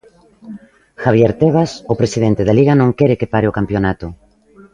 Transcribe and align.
Javier 1.03 1.31
Tebas, 1.39 1.71
o 1.91 1.95
presidente 2.01 2.41
da 2.47 2.57
Liga, 2.59 2.73
non 2.77 2.95
quere 2.99 3.19
que 3.19 3.31
pare 3.33 3.47
o 3.49 3.55
campionato. 3.59 4.07